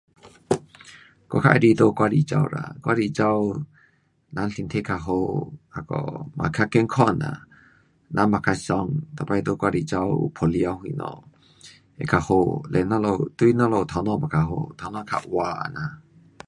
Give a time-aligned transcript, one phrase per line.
[1.29, 2.75] 我较喜欢在外里跑啦。
[2.83, 3.25] 外里跑
[4.37, 5.13] 人身体较好，
[5.75, 5.95] 那个
[6.35, 7.25] 嘛较健康呐。
[8.17, 8.89] 人也较爽。
[9.29, 11.29] 每次在外里跑有嗮太阳什么 um
[11.99, 12.35] 会较好，
[12.71, 14.51] 嘞我们，对我们头脑嘛较好。
[14.79, 15.39] 头脑较活
[15.71, 16.01] 这样。